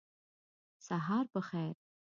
[0.85, 1.73] سهار په خیر!